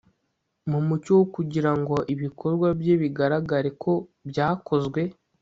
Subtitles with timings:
[0.69, 3.91] mu mucyo wo kugira ngo ibikorwa bye bigaragare ko
[4.29, 5.01] byakozwe